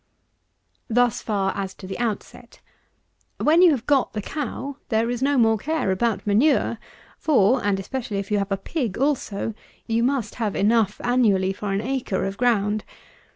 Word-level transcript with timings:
Thus 0.89 1.21
far 1.21 1.51
as 1.55 1.75
to 1.75 1.85
the 1.85 1.99
outset. 1.99 2.59
When 3.37 3.61
you 3.61 3.69
have 3.69 3.85
got 3.85 4.13
the 4.13 4.21
cow, 4.23 4.77
there 4.89 5.11
is 5.11 5.21
no 5.21 5.37
more 5.37 5.59
care 5.59 5.91
about 5.91 6.25
manure; 6.25 6.79
for, 7.19 7.63
and 7.63 7.79
especially 7.79 8.17
if 8.17 8.31
you 8.31 8.39
have 8.39 8.51
a 8.51 8.57
pig 8.57 8.97
also, 8.97 9.53
you 9.85 10.01
must 10.01 10.33
have 10.41 10.55
enough 10.55 10.99
annually 11.03 11.53
for 11.53 11.71
an 11.71 11.81
acre 11.81 12.25
of 12.25 12.35
ground. 12.37 12.83